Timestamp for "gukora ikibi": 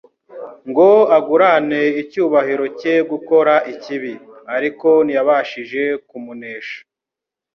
3.11-4.13